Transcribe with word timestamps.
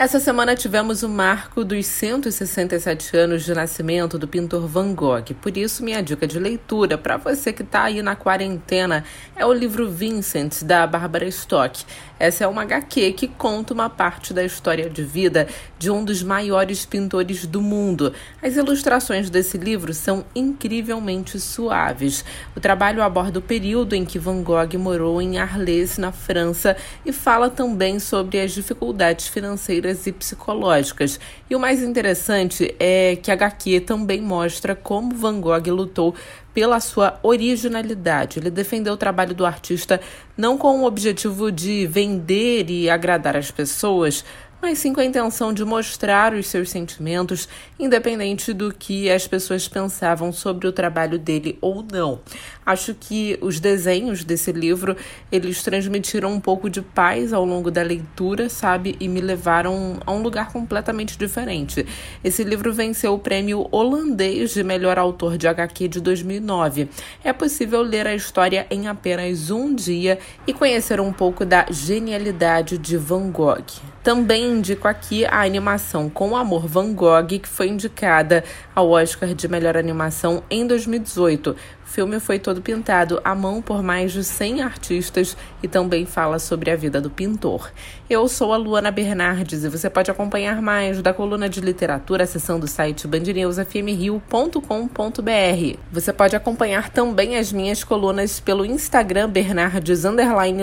Essa 0.00 0.20
semana 0.20 0.54
tivemos 0.54 1.02
o 1.02 1.08
marco 1.08 1.64
dos 1.64 1.84
167 1.84 3.16
anos 3.16 3.44
de 3.44 3.52
nascimento 3.52 4.16
do 4.16 4.28
pintor 4.28 4.64
Van 4.68 4.94
Gogh. 4.94 5.34
Por 5.42 5.56
isso, 5.56 5.82
minha 5.82 6.00
dica 6.00 6.24
de 6.24 6.38
leitura 6.38 6.96
para 6.96 7.16
você 7.16 7.52
que 7.52 7.62
está 7.62 7.82
aí 7.82 8.00
na 8.00 8.14
quarentena 8.14 9.02
é 9.34 9.44
o 9.44 9.52
livro 9.52 9.90
Vincent, 9.90 10.62
da 10.62 10.86
Bárbara 10.86 11.26
Stock. 11.26 11.84
Essa 12.16 12.44
é 12.44 12.46
uma 12.46 12.62
HQ 12.62 13.12
que 13.12 13.26
conta 13.26 13.74
uma 13.74 13.90
parte 13.90 14.32
da 14.32 14.44
história 14.44 14.88
de 14.88 15.02
vida 15.02 15.48
de 15.78 15.90
um 15.90 16.04
dos 16.04 16.22
maiores 16.22 16.86
pintores 16.86 17.44
do 17.44 17.60
mundo. 17.60 18.12
As 18.40 18.54
ilustrações 18.54 19.28
desse 19.28 19.58
livro 19.58 19.92
são 19.92 20.24
incrivelmente 20.32 21.40
suaves. 21.40 22.24
O 22.56 22.60
trabalho 22.60 23.02
aborda 23.02 23.40
o 23.40 23.42
período 23.42 23.94
em 23.94 24.04
que 24.04 24.18
Van 24.18 24.42
Gogh 24.42 24.78
morou 24.78 25.20
em 25.20 25.38
Arles, 25.38 25.98
na 25.98 26.12
França, 26.12 26.76
e 27.04 27.12
fala 27.12 27.50
também 27.50 27.98
sobre 27.98 28.40
as 28.40 28.52
dificuldades 28.52 29.26
financeiras 29.26 29.87
e 29.90 30.12
psicológicas. 30.12 31.18
E 31.48 31.56
o 31.56 31.60
mais 31.60 31.82
interessante 31.82 32.74
é 32.78 33.16
que 33.16 33.30
a 33.30 33.34
HQ 33.34 33.80
também 33.80 34.20
mostra 34.20 34.74
como 34.74 35.14
Van 35.14 35.40
Gogh 35.40 35.68
lutou 35.68 36.14
pela 36.52 36.80
sua 36.80 37.18
originalidade. 37.22 38.38
Ele 38.38 38.50
defendeu 38.50 38.94
o 38.94 38.96
trabalho 38.96 39.34
do 39.34 39.46
artista 39.46 40.00
não 40.36 40.58
com 40.58 40.80
o 40.80 40.84
objetivo 40.84 41.52
de 41.52 41.86
vender 41.86 42.68
e 42.68 42.90
agradar 42.90 43.36
as 43.36 43.50
pessoas, 43.50 44.24
mas 44.60 44.78
sim 44.78 44.92
com 44.92 45.00
a 45.00 45.04
intenção 45.04 45.52
de 45.52 45.64
mostrar 45.64 46.34
os 46.34 46.46
seus 46.46 46.70
sentimentos, 46.70 47.48
independente 47.78 48.52
do 48.52 48.72
que 48.72 49.10
as 49.10 49.26
pessoas 49.26 49.68
pensavam 49.68 50.32
sobre 50.32 50.66
o 50.66 50.72
trabalho 50.72 51.18
dele 51.18 51.56
ou 51.60 51.84
não. 51.90 52.20
Acho 52.66 52.94
que 52.94 53.38
os 53.40 53.60
desenhos 53.60 54.24
desse 54.24 54.52
livro, 54.52 54.96
eles 55.32 55.62
transmitiram 55.62 56.32
um 56.32 56.40
pouco 56.40 56.68
de 56.68 56.82
paz 56.82 57.32
ao 57.32 57.44
longo 57.44 57.70
da 57.70 57.82
leitura, 57.82 58.48
sabe, 58.48 58.96
e 59.00 59.08
me 59.08 59.20
levaram 59.20 60.00
a 60.04 60.12
um 60.12 60.22
lugar 60.22 60.52
completamente 60.52 61.16
diferente. 61.16 61.86
Esse 62.22 62.44
livro 62.44 62.72
venceu 62.72 63.14
o 63.14 63.18
prêmio 63.18 63.66
holandês 63.70 64.52
de 64.52 64.62
melhor 64.62 64.98
autor 64.98 65.38
de 65.38 65.48
HQ 65.48 65.88
de 65.88 66.00
2009. 66.00 66.88
É 67.24 67.32
possível 67.32 67.80
ler 67.80 68.06
a 68.06 68.14
história 68.14 68.66
em 68.70 68.88
apenas 68.88 69.50
um 69.50 69.74
dia 69.74 70.18
e 70.46 70.52
conhecer 70.52 71.00
um 71.00 71.12
pouco 71.12 71.44
da 71.44 71.66
genialidade 71.70 72.76
de 72.76 72.96
Van 72.96 73.30
Gogh. 73.30 73.64
Também 74.08 74.52
indico 74.52 74.88
aqui 74.88 75.26
a 75.26 75.42
animação 75.42 76.08
Com 76.08 76.34
Amor 76.34 76.66
Van 76.66 76.94
Gogh, 76.94 77.26
que 77.26 77.46
foi 77.46 77.68
indicada 77.68 78.42
ao 78.74 78.88
Oscar 78.88 79.34
de 79.34 79.46
Melhor 79.46 79.76
Animação 79.76 80.42
em 80.48 80.66
2018. 80.66 81.50
O 81.50 81.56
filme 81.86 82.18
foi 82.18 82.38
todo 82.38 82.62
pintado 82.62 83.20
à 83.22 83.34
mão 83.34 83.60
por 83.60 83.82
mais 83.82 84.10
de 84.10 84.24
100 84.24 84.62
artistas 84.62 85.36
e 85.62 85.68
também 85.68 86.06
fala 86.06 86.38
sobre 86.38 86.70
a 86.70 86.76
vida 86.76 87.02
do 87.02 87.10
pintor. 87.10 87.70
Eu 88.08 88.26
sou 88.28 88.54
a 88.54 88.56
Luana 88.56 88.90
Bernardes 88.90 89.62
e 89.62 89.68
você 89.68 89.90
pode 89.90 90.10
acompanhar 90.10 90.62
mais 90.62 91.02
da 91.02 91.12
coluna 91.12 91.46
de 91.46 91.60
literatura 91.60 92.24
acessando 92.24 92.64
o 92.64 92.68
site 92.68 93.06
bandnewsfmrio.com.br. 93.06 95.78
Você 95.92 96.14
pode 96.14 96.34
acompanhar 96.34 96.88
também 96.88 97.36
as 97.36 97.52
minhas 97.52 97.84
colunas 97.84 98.40
pelo 98.40 98.64
Instagram 98.64 99.28
Bernardes 99.28 100.04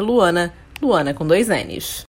Luana, 0.00 0.50
Luana 0.80 1.12
com 1.12 1.26
dois 1.26 1.48
N's. 1.48 2.02